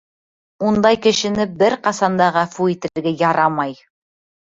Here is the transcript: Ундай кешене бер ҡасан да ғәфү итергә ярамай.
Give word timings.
Ундай 0.69 0.97
кешене 1.03 1.47
бер 1.61 1.77
ҡасан 1.85 2.19
да 2.25 2.33
ғәфү 2.41 2.71
итергә 2.75 3.17
ярамай. 3.25 3.81